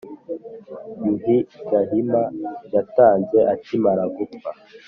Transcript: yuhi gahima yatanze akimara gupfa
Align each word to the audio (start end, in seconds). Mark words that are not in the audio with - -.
yuhi 1.03 1.37
gahima 1.69 2.21
yatanze 2.73 3.39
akimara 3.53 4.03
gupfa 4.15 4.49